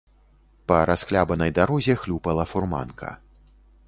[0.69, 3.09] Па расхлябанай дарозе хлюпала фурманка.